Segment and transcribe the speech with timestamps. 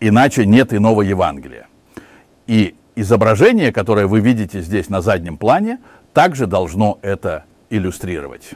[0.00, 1.66] иначе нет иного Евангелия.
[2.46, 5.78] И изображение, которое вы видите здесь на заднем плане,
[6.12, 8.54] также должно это иллюстрировать.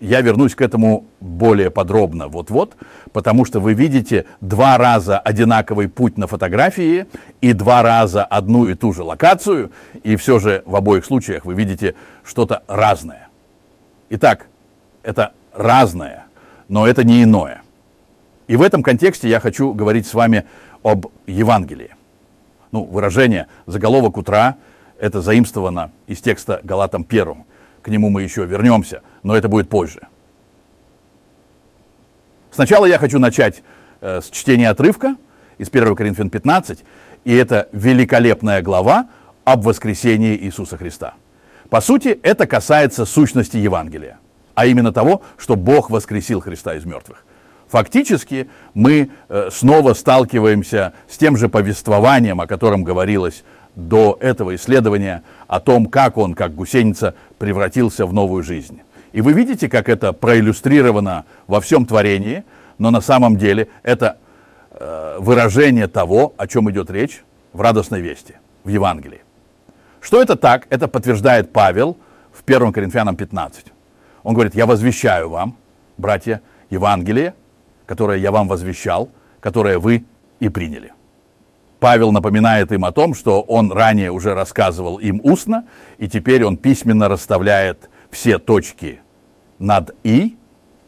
[0.00, 2.76] Я вернусь к этому более подробно вот-вот,
[3.12, 7.06] потому что вы видите два раза одинаковый путь на фотографии
[7.40, 9.72] и два раза одну и ту же локацию,
[10.02, 13.28] и все же в обоих случаях вы видите что-то разное.
[14.10, 14.46] Итак,
[15.02, 16.26] это разное,
[16.68, 17.63] но это не иное.
[18.46, 20.44] И в этом контексте я хочу говорить с вами
[20.82, 21.94] об Евангелии.
[22.72, 24.56] Ну, выражение «заголовок утра»—
[24.98, 27.44] это заимствовано из текста Галатам 1.
[27.82, 30.08] К нему мы еще вернемся, но это будет позже.
[32.50, 33.62] Сначала я хочу начать
[34.00, 35.16] э, с чтения отрывка
[35.58, 36.84] из 1 Коринфян 15,
[37.24, 39.08] и это великолепная глава
[39.44, 41.14] об воскресении Иисуса Христа.
[41.70, 44.18] По сути, это касается сущности Евангелия,
[44.54, 47.24] а именно того, что Бог воскресил Христа из мертвых.
[47.74, 53.42] Фактически мы э, снова сталкиваемся с тем же повествованием, о котором говорилось
[53.74, 58.80] до этого исследования о том, как он, как гусеница, превратился в новую жизнь.
[59.10, 62.44] И вы видите, как это проиллюстрировано во всем творении,
[62.78, 64.18] но на самом деле это
[64.70, 69.22] э, выражение того, о чем идет речь в радостной вести, в Евангелии.
[70.00, 70.68] Что это так?
[70.70, 71.96] Это подтверждает Павел
[72.32, 73.64] в 1 Коринфянам 15.
[74.22, 75.56] Он говорит, я возвещаю вам,
[75.98, 77.34] братья, Евангелие,
[77.86, 80.04] которое я вам возвещал, которое вы
[80.40, 80.92] и приняли.
[81.80, 85.64] Павел напоминает им о том, что он ранее уже рассказывал им устно,
[85.98, 89.00] и теперь он письменно расставляет все точки
[89.58, 90.36] над «и»,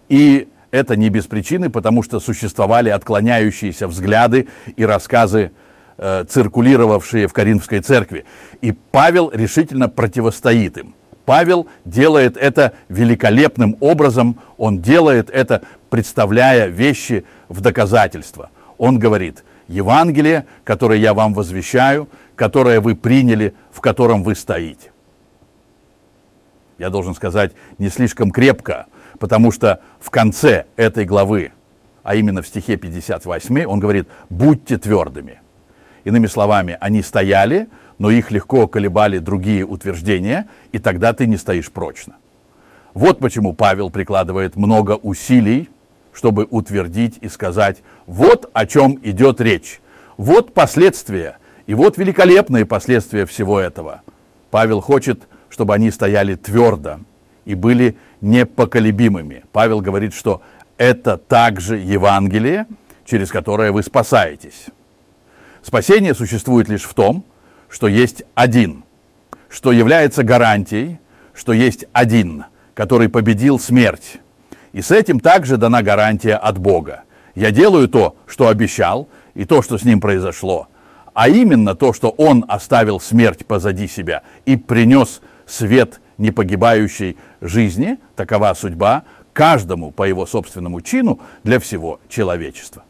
[0.09, 5.53] и это не без причины, потому что существовали отклоняющиеся взгляды и рассказы,
[5.99, 8.25] э, циркулировавшие в Коринфской церкви.
[8.61, 10.95] И Павел решительно противостоит им.
[11.27, 18.51] Павел делает это великолепным образом, он делает это, представляя вещи в доказательство.
[18.79, 24.93] Он говорит– Евангелие, которое я вам возвещаю, которое вы приняли, в котором вы стоите.
[26.79, 28.87] Я должен сказать, не слишком крепко,
[29.19, 31.53] потому что в конце этой главы,
[32.03, 35.41] а именно в стихе 58, он говорит, будьте твердыми.
[36.05, 41.71] Иными словами, они стояли, но их легко колебали другие утверждения, и тогда ты не стоишь
[41.71, 42.17] прочно.
[42.95, 45.69] Вот почему Павел прикладывает много усилий
[46.17, 49.81] чтобы утвердить и сказать, вот о чем идет речь,
[50.17, 51.37] вот последствия,
[51.67, 54.01] и вот великолепные последствия всего этого.
[54.51, 57.01] Павел хочет, чтобы они стояли твердо
[57.45, 59.45] и были непоколебимыми.
[59.53, 60.41] Павел говорит, что
[60.79, 62.67] это также Евангелие,
[63.05, 64.67] через которое вы спасаетесь.
[65.63, 67.25] Спасение существует лишь в том,
[67.69, 68.85] что есть один,
[69.49, 70.99] что является гарантией,
[71.35, 72.45] что есть один,
[72.75, 74.19] который победил смерть,
[74.73, 77.05] и с этим также дана гарантия от Бога.
[77.35, 80.69] Я делаю то, что обещал, и то, что с ним произошло.
[81.15, 88.53] А именно то, что он оставил смерть позади себя и принес свет непогибающей жизни, такова
[88.55, 92.85] судьба, каждому по его собственному чину для всего человечества.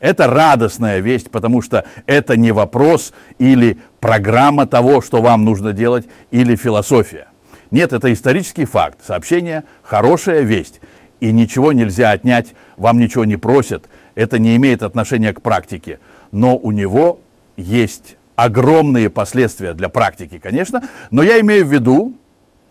[0.00, 6.06] Это радостная весть, потому что это не вопрос или программа того, что вам нужно делать,
[6.30, 7.28] или философия.
[7.70, 8.98] Нет, это исторический факт.
[9.04, 10.80] Сообщение– хорошая весть.
[11.20, 13.88] И ничего нельзя отнять, вам ничего не просят.
[14.14, 15.98] Это не имеет отношения к практике.
[16.32, 17.20] Но у него
[17.56, 20.82] есть огромные последствия для практики, конечно.
[21.10, 22.14] Но я имею в виду,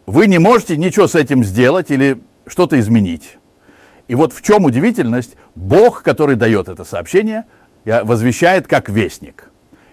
[0.05, 3.37] вы не можете ничего с этим сделать или что-то изменить.
[4.07, 7.45] И вот в чем удивительность, Бог, который дает это сообщение,
[7.85, 9.49] возвещает как вестник.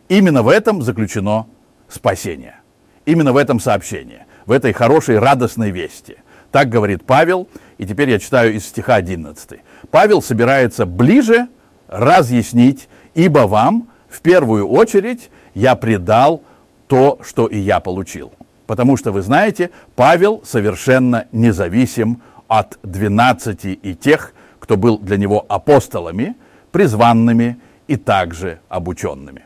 [0.09, 1.47] Именно в этом заключено
[1.89, 2.57] спасение.
[3.05, 6.17] Именно в этом сообщении в этой хорошей радостной вести.
[6.51, 7.49] Так говорит Павел,
[7.79, 9.61] и теперь я читаю из стиха 11.
[9.93, 11.47] Павел собирается ближе
[11.87, 16.43] разъяснить, ибо вам в первую очередь я предал
[16.89, 18.33] то, что и я получил.
[18.67, 25.47] Потому что, вы знаете, Павел совершенно независим от 12 и тех, кто был для него
[25.49, 26.35] апостолами,
[26.73, 29.45] призванными и также обученными.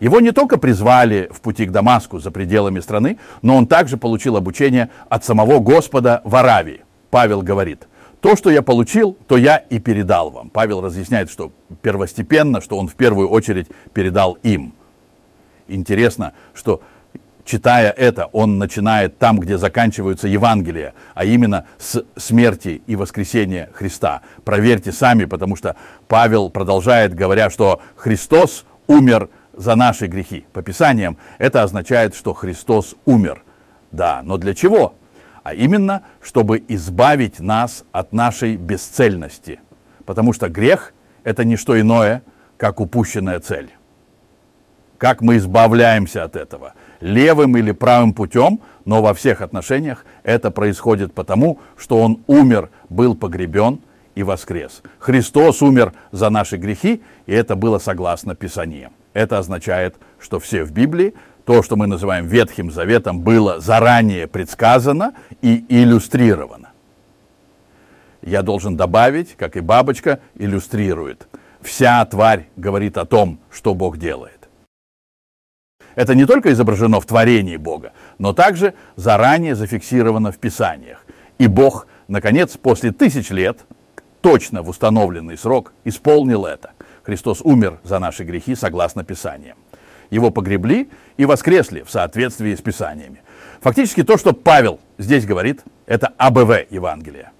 [0.00, 4.36] Его не только призвали в пути к Дамаску за пределами страны, но он также получил
[4.36, 6.80] обучение от самого Господа в Аравии.
[7.10, 7.86] Павел говорит,
[8.20, 10.50] то, что я получил, то я и передал вам.
[10.50, 14.74] Павел разъясняет, что первостепенно, что он в первую очередь передал им.
[15.68, 16.82] Интересно, что
[17.46, 24.20] читая это, он начинает там, где заканчиваются Евангелия, а именно с смерти и воскресения Христа.
[24.44, 25.76] Проверьте сами, потому что
[26.08, 30.44] Павел продолжает, говоря, что Христос умер за наши грехи.
[30.52, 33.42] По Писаниям это означает, что Христос умер.
[33.92, 34.94] Да, но для чего?
[35.42, 39.60] А именно, чтобы избавить нас от нашей бесцельности.
[40.04, 40.92] Потому что грех–
[41.24, 42.22] это не что иное,
[42.56, 43.70] как упущенная цель.
[44.98, 46.74] Как мы избавляемся от этого?
[47.00, 53.14] Левым или правым путем, но во всех отношениях это происходит потому, что Он умер, был
[53.14, 53.80] погребен
[54.14, 54.82] и воскрес.
[54.98, 58.92] Христос умер за наши грехи, и это было согласно Писаниям.
[59.12, 61.14] Это означает, что все в Библии,
[61.44, 65.12] то, что мы называем Ветхим Заветом, было заранее предсказано
[65.42, 66.70] и иллюстрировано.
[68.22, 71.28] Я должен добавить, как и бабочка иллюстрирует.
[71.60, 74.35] Вся тварь говорит о том, что Бог делает.
[75.96, 81.04] Это не только изображено в творении Бога, но также заранее зафиксировано в Писаниях.
[81.38, 83.60] И Бог, наконец, после тысяч лет,
[84.20, 86.72] точно в установленный срок, исполнил это.
[87.02, 89.56] Христос умер за наши грехи согласно Писаниям.
[90.10, 93.22] Его погребли и воскресли в соответствии с Писаниями.
[93.60, 97.32] Фактически то, что Павел здесь говорит, это АБВ Евангелия.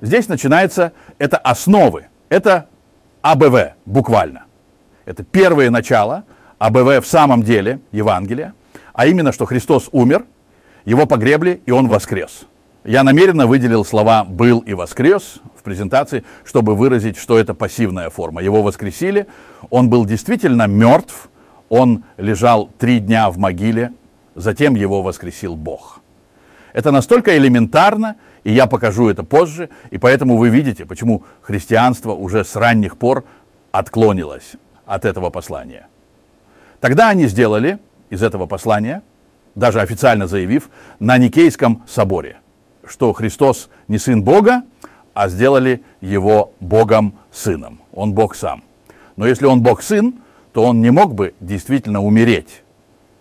[0.00, 2.68] Здесь начинается, это основы, это
[3.22, 4.46] АБВ буквально.
[5.04, 6.24] Это первое начало–
[6.64, 8.54] АБВ в самом деле Евангелие,
[8.94, 10.24] а именно, что Христос умер,
[10.86, 12.46] его погребли, и он воскрес.
[12.84, 18.42] Я намеренно выделил слова «был» и «воскрес» в презентации, чтобы выразить, что это пассивная форма.
[18.42, 19.26] Его воскресили,
[19.68, 21.28] он был действительно мертв,
[21.68, 23.92] он лежал три дня в могиле,
[24.34, 26.00] затем его воскресил Бог.
[26.72, 32.42] Это настолько элементарно, и я покажу это позже, и поэтому вы видите, почему христианство уже
[32.42, 33.24] с ранних пор
[33.70, 34.52] отклонилось
[34.86, 35.88] от этого послания.
[36.84, 37.78] Тогда они сделали
[38.10, 39.02] из этого послания,
[39.54, 40.68] даже официально заявив,
[41.00, 42.36] на Никейском соборе,
[42.86, 44.64] что Христос не сын Бога,
[45.14, 47.80] а сделали его Богом сыном.
[47.94, 48.62] Он Бог сам.
[49.16, 50.16] Но если он Бог сын,
[50.52, 52.62] то он не мог бы действительно умереть.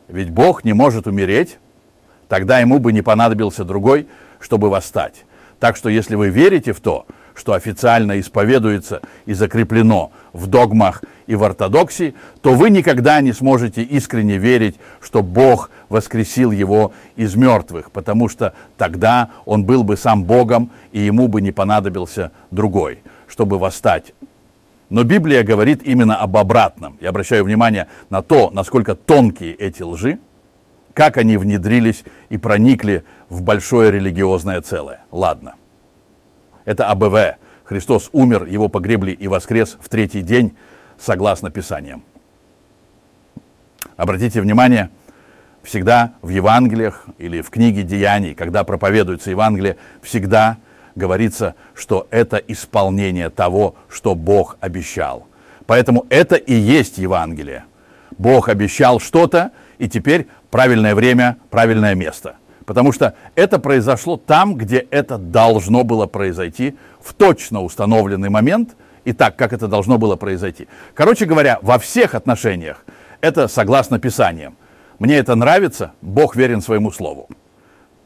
[0.10, 1.58] Ведь Бог не может умереть,
[2.28, 4.10] тогда ему бы не понадобился другой,
[4.42, 5.24] чтобы восстать.
[5.62, 11.36] Так что если вы верите в то, что официально исповедуется и закреплено в догмах и
[11.36, 17.92] в ортодоксии, то вы никогда не сможете искренне верить, что Бог воскресил его из мертвых,
[17.92, 23.58] потому что тогда он был бы сам Богом, и ему бы не понадобился другой, чтобы
[23.58, 24.14] восстать.
[24.90, 26.98] Но Библия говорит именно об обратном.
[27.02, 30.20] Я обращаю внимание на то, насколько тонкие эти лжи,
[30.94, 35.02] как они внедрились и проникли в большое религиозное целое.
[35.12, 35.56] Ладно.
[36.66, 37.38] Это АБВ.
[37.64, 40.56] Христос умер, его погребли и воскрес в третий день,
[41.00, 42.04] согласно Писаниям.
[43.96, 44.90] Обратите внимание,
[45.64, 50.58] всегда в Евангелиях или в книге Деяний, когда проповедуется Евангелие, всегда
[50.96, 55.28] говорится, что это исполнение того, что Бог обещал.
[55.66, 57.64] Поэтому это и есть Евангелие.
[58.18, 62.36] Бог обещал что-то, и теперь правильное время, правильное место.
[62.66, 69.14] Потому что это произошло там, где это должно было произойти в точно установленный момент и
[69.14, 70.68] так, как это должно было произойти.
[70.94, 72.86] Короче говоря, во всех отношениях
[73.22, 74.56] это согласно Писаниям.
[75.00, 77.28] Мне это нравится, Бог верен своему слову.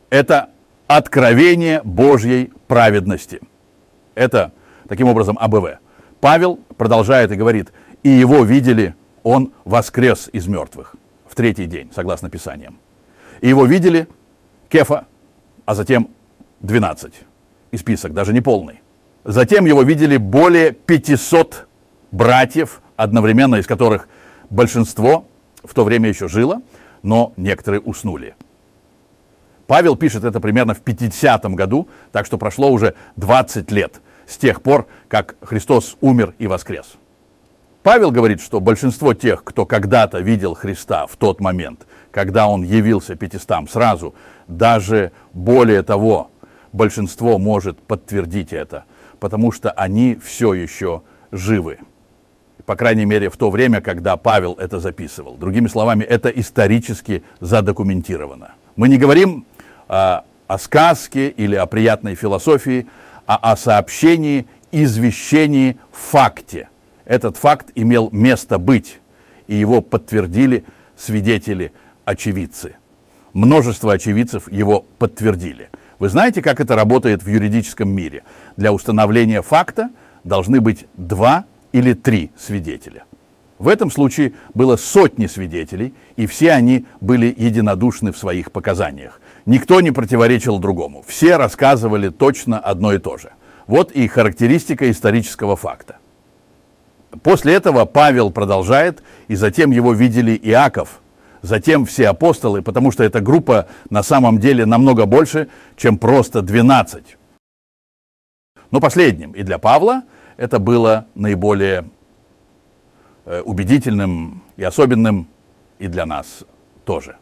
[0.09, 0.49] Это
[0.87, 3.41] откровение Божьей праведности.
[4.15, 4.53] Это,
[4.87, 5.79] таким образом, АБВ.
[6.21, 7.71] Павел продолжает и говорит,
[8.03, 10.95] и его видели, он воскрес из мертвых
[11.27, 12.79] в третий день, согласно Писаниям.
[13.41, 14.07] И его видели
[14.69, 15.05] Кефа,
[15.65, 16.09] а затем
[16.61, 17.13] 12.
[17.71, 18.81] И список даже не полный.
[19.23, 21.67] Затем его видели более 500
[22.11, 24.07] братьев, одновременно из которых
[24.49, 25.25] большинство
[25.63, 26.61] в то время еще жило,
[27.03, 28.35] но некоторые уснули.
[29.67, 34.61] Павел пишет это примерно в 50 году, так что прошло уже 20 лет с тех
[34.61, 36.95] пор, как Христос умер и воскрес.
[37.87, 43.15] Павел говорит, что большинство тех, кто когда-то видел Христа в тот момент, когда он явился
[43.15, 44.13] пятистам сразу,
[44.49, 46.29] даже более того,
[46.73, 48.83] большинство может подтвердить это,
[49.21, 51.79] потому что они все еще живы.
[52.65, 55.37] По крайней мере, в то время, когда Павел это записывал.
[55.37, 58.55] Другими словами, это исторически задокументировано.
[58.75, 59.45] Мы не говорим
[59.87, 62.85] а, о сказке или о приятной философии,
[63.27, 66.67] а о сообщении, извещении факте.
[67.07, 68.99] Этот факт имел место быть,
[69.47, 70.65] и его подтвердили
[70.97, 71.71] свидетели
[72.03, 72.75] очевидцы.
[73.31, 75.69] Множество очевидцев его подтвердили.
[75.99, 78.23] Вы знаете, как это работает в юридическом мире?
[78.57, 79.89] Для установления факта
[80.25, 83.05] должны быть два или три свидетеля.
[83.57, 89.21] В этом случае было сотни свидетелей, и все они были единодушны в своих показаниях.
[89.45, 91.05] Никто не противоречил другому.
[91.07, 93.31] Все рассказывали точно одно и то же.
[93.65, 95.97] Вот и характеристика исторического факта.
[97.23, 101.01] После этого Павел продолжает, и затем его видели Иаков,
[101.41, 107.17] затем все апостолы, потому что эта группа на самом деле намного больше, чем просто 12.
[108.71, 110.03] Но последним и для Павла
[110.35, 111.89] это было наиболее
[113.25, 115.27] э, убедительным и особенным
[115.79, 116.43] и для нас
[116.85, 117.17] тоже.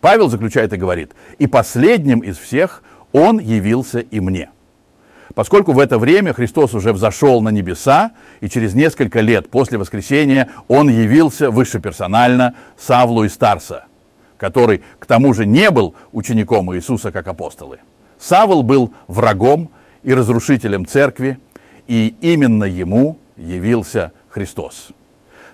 [0.00, 4.50] Павел заключает и говорит, и последним из всех он явился и мне.
[5.34, 10.50] Поскольку в это время Христос уже взошел на небеса, и через несколько лет после воскресения
[10.68, 13.86] он явился высшеперсонально Савлу и Старса,
[14.36, 17.78] который к тому же не был учеником Иисуса как апостолы.
[18.18, 19.70] Савл был врагом
[20.02, 21.38] и разрушителем церкви,
[21.86, 24.88] и именно ему явился Христос.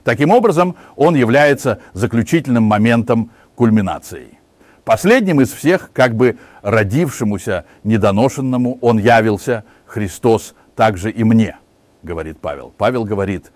[0.02, 4.37] Таким образом, он является заключительным моментом кульминацией.
[4.88, 11.58] Последним из всех, как бы родившемуся недоношенному, он явился Христос также и мне,
[12.02, 12.72] говорит Павел.
[12.74, 13.52] Павел говорит,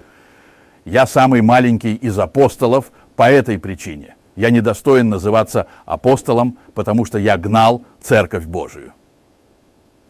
[0.85, 4.15] я самый маленький из апостолов по этой причине.
[4.37, 8.93] Я недостоин называться апостолом, потому что я гнал церковь Божию.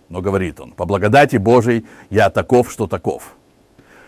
[0.08, 3.36] Но говорит он, по благодати Божией я таков, что таков.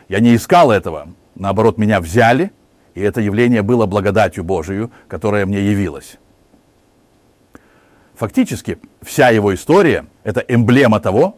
[0.09, 2.51] Я не искал этого, наоборот, меня взяли,
[2.97, 6.19] и это явление было благодатью Божию, которая мне явилась.
[8.17, 11.37] Фактически, вся его история– это эмблема того,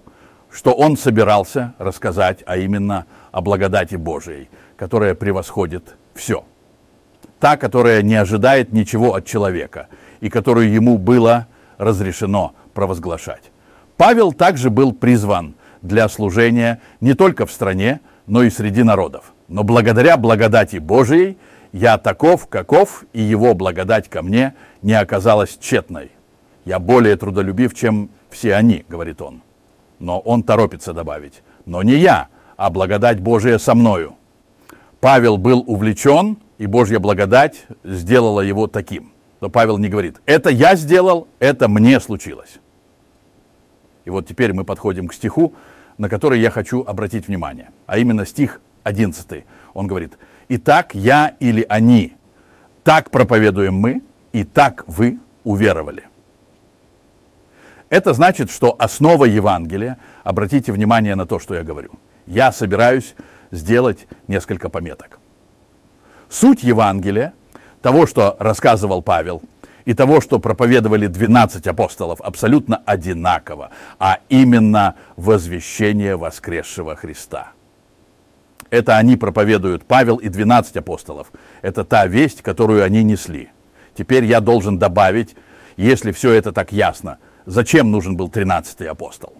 [0.50, 6.44] что он собирался рассказать, а именно о благодати Божией, которая превосходит все.
[7.40, 9.88] Та, которая не ожидает ничего от человека
[10.20, 11.46] и которую ему было
[11.78, 13.52] разрешено провозглашать.
[13.96, 19.32] Павел также был призван для служения не только в стране, но и среди народов.
[19.48, 21.38] Но благодаря благодати Божией
[21.72, 26.10] я таков, каков, и его благодать ко мне не оказалась тщетной.
[26.66, 29.40] Я более трудолюбив, чем все они, говорит он.
[30.00, 34.16] Но он торопится добавить, но не я, а благодать Божия со мною.
[35.00, 39.12] Павел был увлечен, и Божья благодать сделала его таким.
[39.40, 42.58] Но Павел не говорит, это я сделал, это мне случилось.
[44.04, 45.54] И вот теперь мы подходим к стиху,
[45.98, 49.44] на который я хочу обратить внимание, а именно стих 11.
[49.72, 50.18] Он говорит,
[50.48, 52.14] «Итак, я или они,
[52.82, 56.04] так проповедуем мы, и так вы уверовали».
[57.88, 61.92] Это значит, что основа Евангелия, обратите внимание на то, что я говорю,
[62.26, 63.14] я собираюсь
[63.50, 65.20] сделать несколько пометок.
[66.28, 67.32] Суть Евангелия,
[67.82, 69.42] того, что рассказывал Павел,
[69.84, 77.52] и того, что проповедовали 12 апостолов, абсолютно одинаково, а именно возвещение воскресшего Христа.
[78.68, 81.30] Это они проповедуют, Павел и 12 апостолов.
[81.62, 83.50] Это та весть, которую они несли.
[83.94, 85.36] Теперь я должен добавить,
[85.76, 89.32] если все это так ясно, зачем нужен был 13 апостол.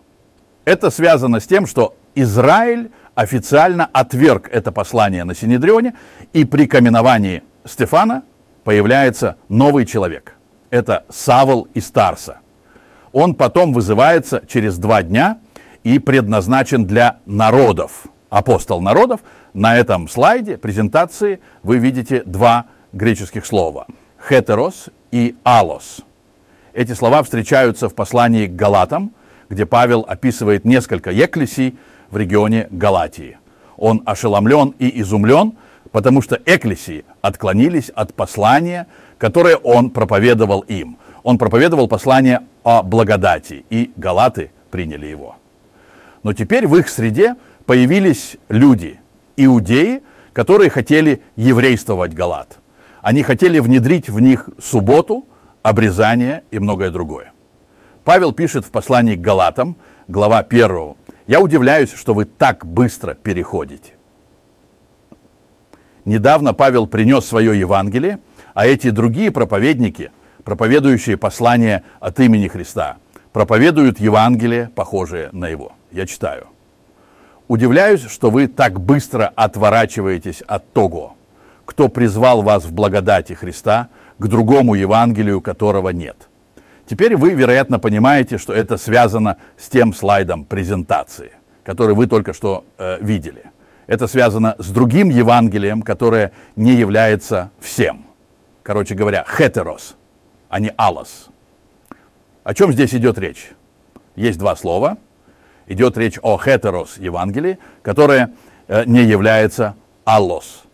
[0.65, 5.95] Это связано с тем, что Израиль официально отверг это послание на Синедрионе,
[6.33, 8.23] и при каменовании Стефана
[8.65, 10.37] появляется новый человек
[10.71, 12.39] это Савол из Тарса.
[13.13, 15.39] Он потом вызывается через два дня
[15.85, 18.07] и предназначен для народов.
[18.29, 19.21] Апостол народов.
[19.55, 23.87] На этом слайде презентации вы видите два греческих слова.
[24.29, 26.01] Хетерос и алос.
[26.77, 29.15] Эти слова встречаются в послании к Галатам,
[29.49, 31.79] где Павел описывает несколько еклесий
[32.11, 33.39] в регионе Галатии.
[33.79, 35.55] Он ошеломлен и изумлен,
[35.91, 40.99] потому что эклесии отклонились от послания, которое он проповедовал им.
[41.23, 45.37] Он проповедовал послание о благодати, и галаты приняли его.
[46.25, 49.01] Но теперь в их среде появились люди,
[49.39, 50.03] иудеи,
[50.35, 52.59] которые хотели еврействовать галат.
[53.01, 55.25] Они хотели внедрить в них субботу,
[55.67, 57.33] обрезание и многое другое.
[58.05, 60.95] Павел пишет в послании к Галатам, глава 1.
[61.27, 63.95] «Я удивляюсь, что вы так быстро переходите».
[66.05, 68.21] Недавно Павел принес свое Евангелие,
[68.55, 70.13] а эти другие проповедники,
[70.45, 72.99] проповедующие послание от имени Христа,
[73.33, 75.73] проповедуют Евангелие, похожее на его.
[75.91, 76.47] Я читаю.
[77.49, 81.17] Удивляюсь, что вы так быстро отворачиваетесь от того,
[81.65, 86.29] кто призвал вас в благодати Христа к другому Евангелию, которого нет.
[86.87, 91.33] Теперь вы, вероятно, понимаете, что это связано с тем слайдом презентации,
[91.65, 93.43] который вы только что э, видели.
[93.87, 98.07] Это связано с другим Евангелием, которое не является всем
[98.67, 99.95] короче говоря, хетерос,
[100.49, 101.29] а не алос.
[102.43, 103.53] О чем здесь идет речь?
[104.17, 104.99] Есть два слова.
[105.69, 108.33] Идет речь о хетерос Евангелии, которое
[108.67, 110.65] э, не является аллос.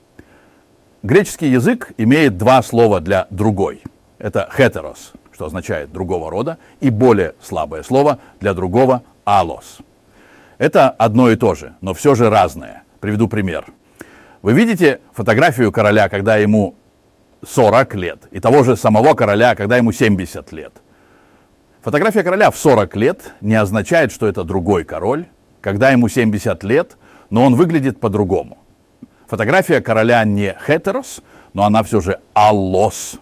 [1.02, 3.82] Греческий язык имеет два слова для другой.
[4.18, 9.78] Это хетерос, что означает другого рода, и более слабое слово для другого алос.
[10.58, 12.84] Это одно и то же, но все же разное.
[13.00, 13.64] Приведу пример.
[14.42, 16.76] Вы видите фотографию короля, когда ему
[17.44, 20.72] 40 лет, и того же самого короля, когда ему 70 лет.
[21.80, 25.26] Фотография короля в 40 лет не означает, что это другой король,
[25.60, 26.96] когда ему 70 лет,
[27.28, 28.61] но он выглядит по-другому.
[29.32, 31.22] Фотография короля не хетерос,
[31.54, 33.18] но она все же аллос.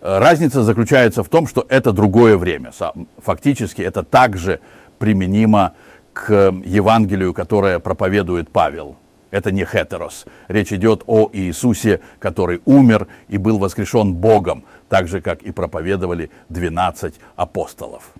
[0.00, 2.70] Разница заключается в том, что это другое время.
[3.18, 4.60] Фактически это также
[5.00, 5.72] применимо
[6.12, 8.94] к Евангелию, которое проповедует Павел.
[9.32, 10.26] Это не хетерос.
[10.46, 16.30] Речь идет о Иисусе, который умер и был воскрешен Богом, так же, как и проповедовали
[16.50, 18.12] 12 апостолов.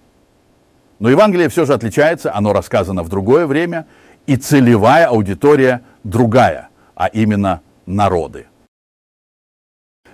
[0.99, 3.87] Но Евангелие все же отличается, оно рассказано в другое время,
[4.27, 6.70] и целевая аудитория другая,
[7.01, 8.47] а именно народы.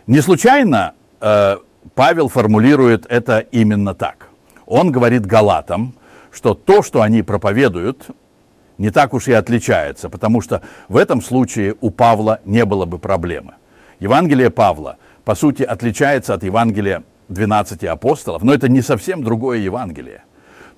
[0.06, 1.56] Не случайно э,
[1.96, 4.28] Павел формулирует это именно так.
[4.66, 5.94] Он говорит галатам,
[6.30, 8.06] что то, что они проповедуют,
[8.78, 13.00] не так уж и отличается, потому что в этом случае у Павла не было бы
[13.00, 13.54] проблемы.
[13.98, 20.22] Евангелие Павла, по сути, отличается от Евангелия 12 апостолов, но это не совсем другое Евангелие.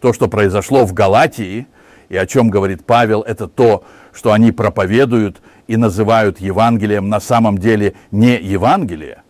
[0.00, 1.66] То, что произошло в Галатии,
[2.08, 3.84] и о чем говорит Павел, это то,
[4.14, 9.22] что они проповедуют и называют Евангелием на самом деле не Евангелие.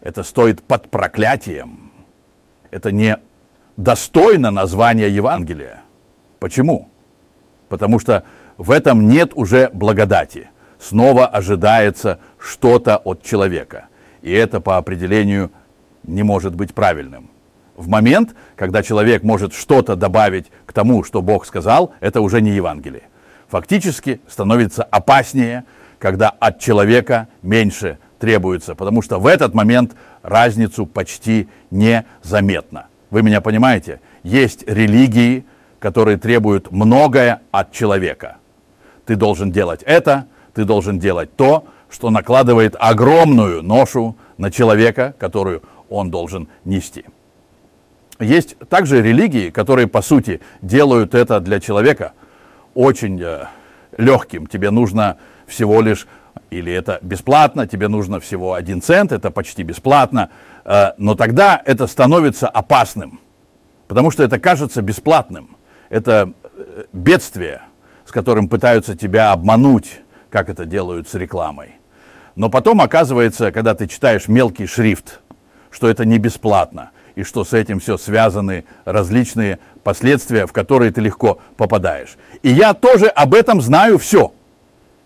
[0.00, 1.92] Это стоит под проклятием.
[2.70, 3.18] Это не
[3.76, 5.82] достойно названия Евангелия.
[6.40, 6.88] Почему?
[7.68, 8.24] Потому что
[8.56, 10.48] в этом нет уже благодати.
[10.80, 13.86] Снова ожидается что-то от человека.
[14.22, 15.50] И это по определению
[16.02, 17.30] не может быть правильным.
[17.76, 22.52] В момент, когда человек может что-то добавить к тому, что Бог сказал, это уже не
[22.52, 23.02] Евангелие.
[23.54, 25.62] Фактически становится опаснее,
[26.00, 29.94] когда от человека меньше требуется, потому что в этот момент
[30.24, 32.88] разницу почти незаметно.
[33.10, 34.00] Вы меня понимаете?
[34.24, 35.44] Есть религии,
[35.78, 38.38] которые требуют многое от человека.
[39.06, 45.62] Ты должен делать это, ты должен делать то, что накладывает огромную ношу на человека, которую
[45.88, 47.04] он должен нести.
[48.18, 52.14] Есть также религии, которые, по сути, делают это для человека
[52.74, 53.46] очень э,
[53.96, 54.46] легким.
[54.46, 55.16] Тебе нужно
[55.46, 56.06] всего лишь,
[56.50, 60.30] или это бесплатно, тебе нужно всего один цент, это почти бесплатно,
[60.64, 63.20] э, но тогда это становится опасным,
[63.88, 65.56] потому что это кажется бесплатным.
[65.90, 67.62] Это э, бедствие,
[68.04, 71.76] с которым пытаются тебя обмануть, как это делают с рекламой.
[72.36, 75.20] Но потом оказывается, когда ты читаешь мелкий шрифт,
[75.70, 81.00] что это не бесплатно, и что с этим все связаны различные последствия, в которые ты
[81.00, 82.16] легко попадаешь.
[82.42, 84.32] И я тоже об этом знаю все.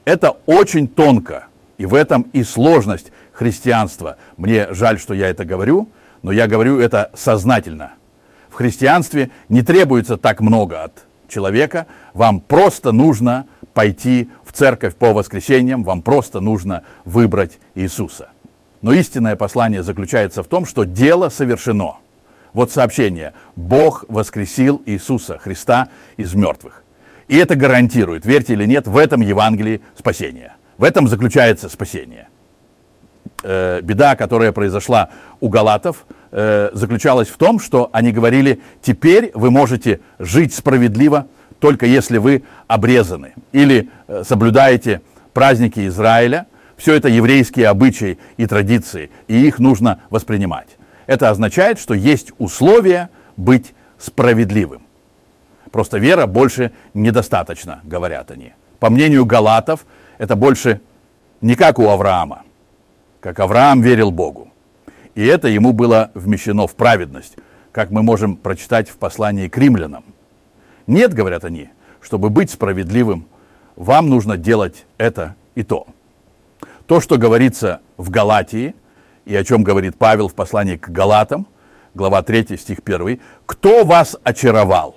[0.05, 4.17] Это очень тонко, и в этом и сложность христианства.
[4.37, 5.89] Мне жаль, что я это говорю,
[6.23, 7.93] но я говорю это сознательно.
[8.49, 15.13] В христианстве не требуется так много от человека, вам просто нужно пойти в церковь по
[15.13, 18.31] воскресеньям, вам просто нужно выбрать Иисуса.
[18.83, 21.97] Но истинное послание заключается в том, что дело совершено.
[22.53, 23.35] Вот сообщение.
[23.57, 26.85] Бог воскресил Иисуса Христа из мертвых.
[27.27, 30.55] И это гарантирует, верьте или нет, в этом Евангелии спасение.
[30.79, 32.29] В этом заключается спасение.
[33.43, 35.11] Э, беда, которая произошла
[35.41, 41.27] у галатов, э, заключалась в том, что они говорили, теперь вы можете жить справедливо,
[41.59, 45.03] только если вы обрезаны или э, соблюдаете
[45.35, 46.47] праздники Израиля–
[46.79, 50.69] все это еврейские обычаи и традиции, и их нужно воспринимать.
[51.07, 54.83] Это означает, что есть условия быть справедливым.
[55.73, 58.53] Просто вера больше недостаточно, говорят они.
[58.79, 59.85] По мнению галатов,
[60.19, 60.81] это больше
[61.41, 62.43] не как у Авраама,
[63.21, 64.49] как Авраам верил Богу.
[65.17, 67.37] И это ему было вмещено в праведность,
[67.73, 70.05] как мы можем прочитать в послании к римлянам.
[70.87, 73.27] Нет, говорят они, чтобы быть справедливым,
[73.75, 75.89] вам нужно делать это и то.
[76.89, 78.75] То, что говорится в Галатии,
[79.27, 81.47] и о чем говорит Павел в послании к Галатам,
[81.93, 84.97] глава 3, стих 1, «Кто вас очаровал?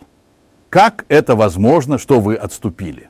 [0.69, 3.10] Как это возможно, что вы отступили?»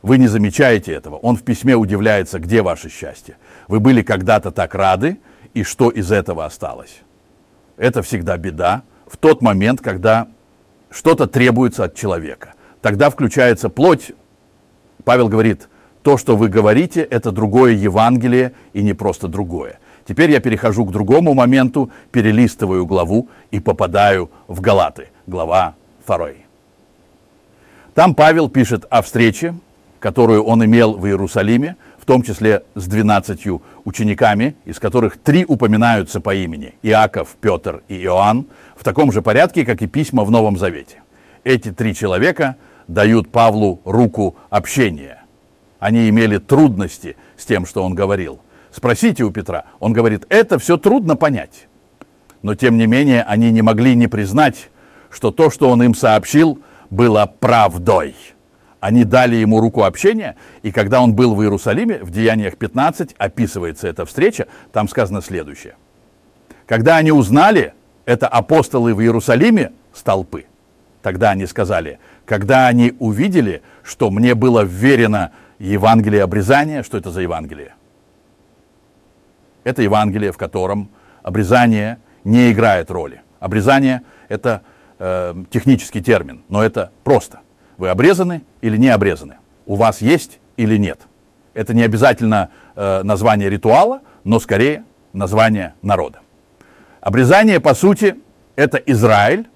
[0.00, 1.16] Вы не замечаете этого.
[1.16, 3.36] Он в письме удивляется, где ваше счастье.
[3.68, 5.18] Вы были когда-то так рады,
[5.52, 7.02] и что из этого осталось?
[7.76, 10.28] Это всегда беда в тот момент, когда
[10.90, 12.54] что-то требуется от человека.
[12.80, 14.12] Тогда включается плоть.
[15.04, 15.68] Павел говорит,
[16.04, 19.78] то, что вы говорите, это другое Евангелие и не просто другое.
[20.06, 25.74] Теперь я перехожу к другому моменту, перелистываю главу и попадаю в Галаты, глава
[26.06, 26.28] 2.
[27.94, 29.54] Там Павел пишет о встрече,
[29.98, 36.20] которую он имел в Иерусалиме, в том числе с 12 учениками, из которых три упоминаются
[36.20, 38.44] по имени– Иаков, Петр и Иоанн,
[38.76, 41.02] в таком же порядке, как и письма в Новом Завете.
[41.44, 42.56] Эти три человека
[42.88, 45.20] дают Павлу руку общения–
[45.84, 48.40] они имели трудности с тем, что он говорил.
[48.70, 49.64] Спросите у Петра.
[49.80, 51.68] Он говорит, это все трудно понять.
[52.40, 54.70] Но тем не менее они не могли не признать,
[55.10, 58.16] что то, что он им сообщил, было правдой.
[58.80, 63.86] Они дали ему руку общения, и когда он был в Иерусалиме, в Деяниях 15 описывается
[63.86, 65.74] эта встреча, там сказано следующее.
[66.64, 67.74] Когда они узнали,
[68.06, 70.46] это апостолы в Иерусалиме с толпы,
[71.02, 75.32] тогда они сказали, когда они увидели, что мне было вверено
[75.64, 77.74] Евангелие обрезания, что это за Евангелие?
[79.64, 80.90] Это Евангелие, в котором
[81.22, 83.22] обрезание не играет роли.
[83.40, 84.62] Обрезание– это
[84.98, 87.40] э, технический термин, но это просто.
[87.78, 89.36] Вы обрезаны или не обрезаны?
[89.64, 91.00] У вас есть или нет?
[91.54, 96.20] Это не обязательно э, название ритуала, но скорее название народа.
[97.00, 98.16] Обрезание, по сути,
[98.56, 99.48] это Израиль,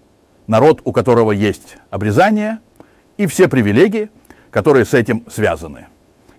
[0.46, 2.60] народ, у которого есть обрезание
[3.18, 4.10] и все привилегии,
[4.50, 5.86] которые с этим связаны.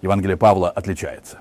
[0.01, 1.39] Евангелие Павла отличается.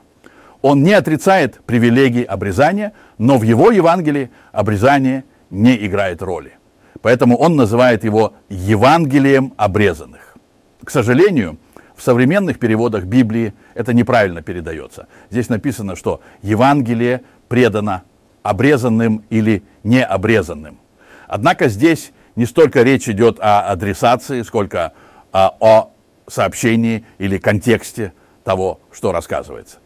[0.62, 6.53] Он не отрицает привилегии обрезания, но в его Евангелии обрезание не играет роли.
[7.01, 10.37] Поэтому он называет его Евангелием обрезанных.
[10.83, 11.59] К сожалению,
[11.94, 15.07] в современных переводах Библии это неправильно передается.
[15.31, 18.03] Здесь написано, что Евангелие предано
[18.42, 20.79] обрезанным или необрезанным.
[21.27, 24.92] Однако здесь не столько речь идет о адресации, сколько
[25.33, 25.90] а, о
[26.29, 28.12] сообщении или контексте
[28.49, 29.77] того, что рассказывается.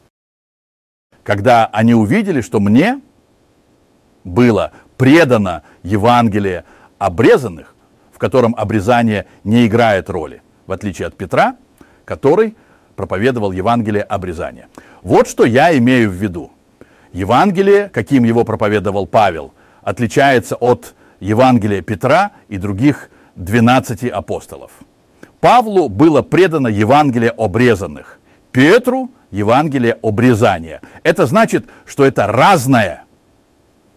[1.25, 3.01] Когда они увидели, что мне
[4.23, 6.65] было предано Евангелие
[6.99, 7.75] обрезанных,
[8.13, 11.57] в котором обрезание не играет роли, в отличие от Петра,
[12.05, 12.55] который
[12.95, 14.69] проповедовал Евангелие обрезания.
[15.03, 16.53] Вот что я имею в виду.
[17.13, 24.71] Евангелие, каким его проповедовал Павел, отличается от Евангелия Петра и других 12 апостолов.
[25.41, 28.21] Павлу было предано Евангелие обрезанных,
[28.53, 30.81] Петру Евангелие обрезания.
[31.03, 33.05] Это значит, что это разное,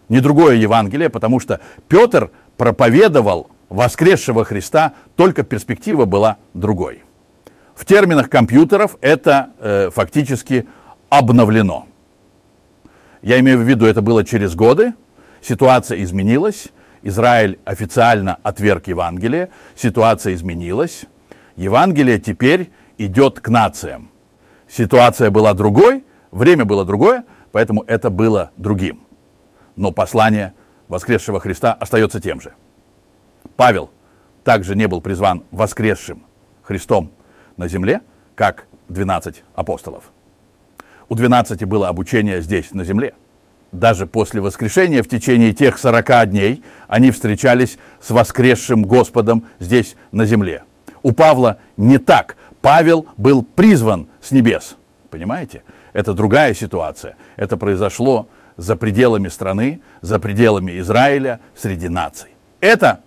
[0.08, 7.02] не другое Евангелие, потому что Петр проповедовал воскресшего Христа, только перспектива была другой.
[7.74, 10.66] В терминах компьютеров это э, фактически
[11.10, 11.86] обновлено.
[13.20, 14.94] Я имею в виду, это было через годы,
[15.42, 16.68] ситуация изменилась,
[17.02, 21.04] Израиль официально отверг Евангелие, ситуация изменилась,
[21.56, 24.10] Евангелие теперь идет к нациям.
[24.68, 29.00] Ситуация была другой, время было другое, поэтому это было другим.
[29.76, 30.54] Но послание
[30.88, 32.54] воскресшего Христа остается тем же.
[33.56, 33.90] Павел
[34.44, 36.24] также не был призван воскресшим
[36.62, 37.10] Христом
[37.56, 38.00] на земле,
[38.34, 40.12] как 12 апостолов.
[41.08, 43.14] У 12 было обучение здесь, на земле.
[43.72, 50.24] Даже после воскрешения в течение тех 40 дней они встречались с воскресшим Господом здесь, на
[50.24, 50.64] земле.
[51.02, 52.36] У Павла не так.
[52.60, 54.76] Павел был призван с небес.
[55.10, 55.62] Понимаете?
[55.92, 57.16] Это другая ситуация.
[57.36, 62.30] Это произошло за пределами страны, за пределами Израиля, среди наций.
[62.60, 63.00] Это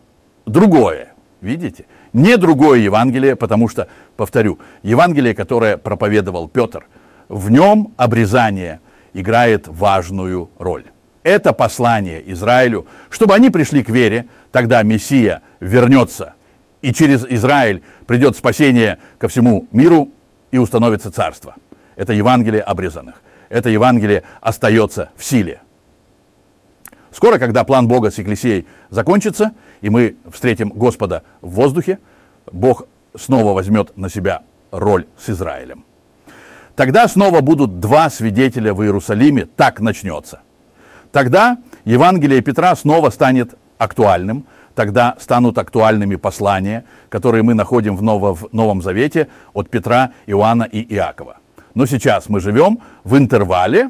[0.45, 1.85] другое, видите?
[2.13, 6.87] Не другое Евангелие, потому что, повторю, Евангелие, которое проповедовал Петр,
[7.27, 8.79] в нем обрезание
[9.13, 10.85] играет важную роль.
[11.23, 16.33] Это послание Израилю, чтобы они пришли к вере, тогда Мессия вернется,
[16.81, 20.09] и через Израиль придет спасение ко всему миру
[20.51, 21.55] и установится царство.
[21.95, 23.21] Это Евангелие обрезанных.
[23.49, 25.61] Это Евангелие остается в силе.
[27.11, 31.99] Скоро, когда план Бога с Екклесией закончится, и мы встретим Господа в воздухе,
[32.51, 32.85] Бог
[33.17, 35.85] снова возьмет на себя роль с Израилем.
[36.75, 40.41] Тогда снова будут два свидетеля в Иерусалиме, так начнется.
[41.11, 48.81] Тогда Евангелие Петра снова станет актуальным, тогда станут актуальными послания, которые мы находим в Новом,
[48.81, 51.37] Завете от Петра, Иоанна и Иакова.
[51.75, 53.89] Но сейчас мы живем в интервале,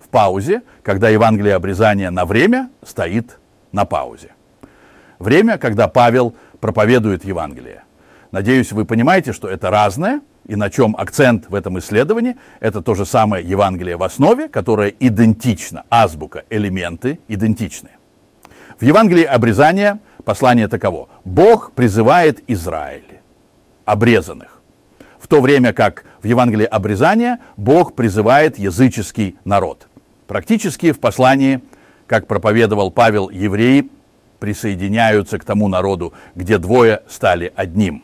[0.00, 3.38] в паузе, когда Евангелие обрезания на время стоит
[3.72, 4.32] на паузе.
[5.18, 7.84] Время, когда Павел проповедует Евангелие.
[8.32, 12.94] Надеюсь, вы понимаете, что это разное, и на чем акцент в этом исследовании, это то
[12.94, 17.90] же самое Евангелие в основе, которое идентично, азбука, элементы идентичны.
[18.78, 21.08] В Евангелии обрезания послание таково.
[21.24, 23.20] Бог призывает Израиль,
[23.86, 24.60] обрезанных.
[25.18, 29.88] В то время как в Евангелии обрезания Бог призывает языческий народ.
[30.26, 31.62] Практически в послании,
[32.06, 33.88] как проповедовал Павел, евреи
[34.40, 38.02] присоединяются к тому народу, где двое стали одним.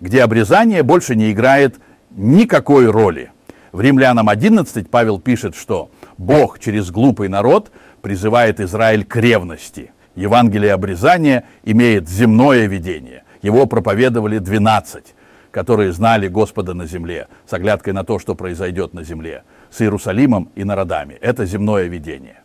[0.00, 1.76] Где обрезание больше не играет
[2.10, 3.30] никакой роли.
[3.72, 7.70] В Римлянам 11 Павел пишет, что Бог через глупый народ
[8.06, 9.90] призывает Израиль к ревности.
[10.14, 13.24] Евангелие обрезания имеет земное видение.
[13.42, 15.16] Его проповедовали 12,
[15.50, 19.42] которые знали Господа на земле, с оглядкой на то, что произойдет на земле,
[19.72, 21.14] с Иерусалимом и народами.
[21.14, 22.42] Это земное видение.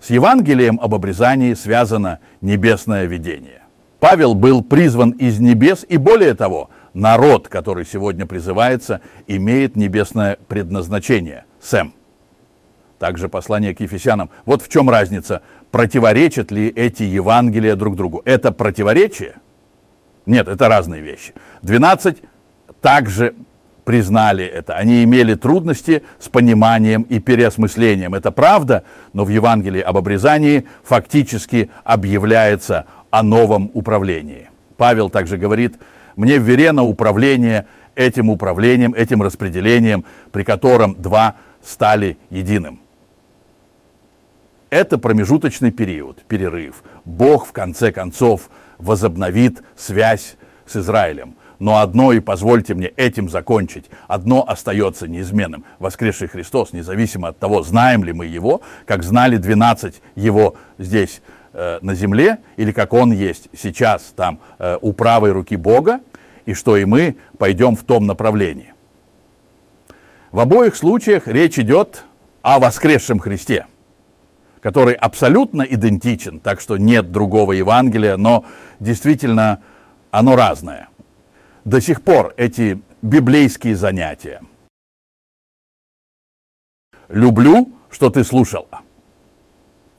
[0.00, 3.60] С Евангелием об обрезании связано небесное видение.
[3.98, 11.44] Павел был призван из небес и более того, народ, который сегодня призывается, имеет небесное предназначение.
[11.60, 11.92] Сэм.
[13.00, 14.28] Также послание к Ефесянам.
[14.44, 15.40] Вот в чем разница.
[15.70, 18.20] Противоречат ли эти Евангелия друг другу?
[18.26, 19.36] Это противоречие?
[20.26, 21.32] Нет, это разные вещи.
[21.62, 22.18] 12
[22.82, 23.34] также
[23.86, 24.74] признали это.
[24.74, 28.14] Они имели трудности с пониманием и переосмыслением.
[28.14, 28.84] Это правда,
[29.14, 34.50] но в Евангелии об обрезании фактически объявляется о новом управлении.
[34.76, 35.76] Павел также говорит,
[36.16, 42.80] мне вверено управление этим управлением, этим распределением, при котором два стали единым.
[44.70, 46.84] Это промежуточный период, перерыв.
[47.04, 51.34] Бог в конце концов возобновит связь с Израилем.
[51.58, 55.64] Но одно, и позвольте мне этим закончить, одно остается неизменным.
[55.78, 61.20] Воскресший Христос, независимо от того, знаем ли мы Его, как знали 12 Его здесь
[61.52, 66.00] э, на земле, или как Он есть сейчас там э, у правой руки Бога,
[66.46, 68.72] и что и мы пойдем в том направлении.
[70.32, 72.04] В обоих случаях речь идет
[72.40, 73.66] о воскресшем Христе,
[74.60, 78.44] который абсолютно идентичен, так что нет другого Евангелия, но
[78.78, 79.60] действительно
[80.10, 80.88] оно разное
[81.64, 84.40] до сих пор эти библейские занятия.
[87.08, 88.82] Люблю, что ты слушала.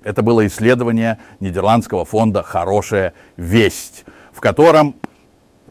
[0.03, 4.95] Это было исследование Нидерландского фонда «Хорошая весть», в котором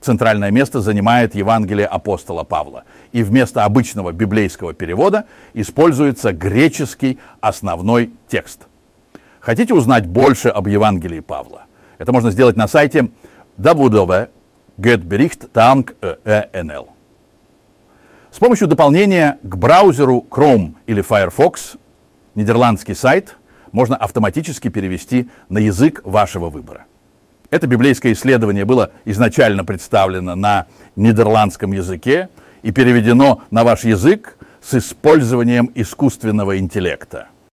[0.00, 2.84] центральное место занимает Евангелие апостола Павла.
[3.12, 8.69] И вместо обычного библейского перевода используется греческий основной текст.
[9.40, 11.62] Хотите узнать больше об Евангелии Павла?
[11.98, 13.10] Это можно сделать на сайте
[13.58, 14.28] www
[14.80, 16.88] GetBericht Tank ENL.
[18.30, 21.76] С помощью дополнения к браузеру Chrome или Firefox
[22.34, 23.36] нидерландский сайт
[23.72, 26.86] можно автоматически перевести на язык вашего выбора.
[27.50, 32.30] Это библейское исследование было изначально представлено на нидерландском языке
[32.62, 37.28] и переведено на ваш язык с использованием искусственного интеллекта–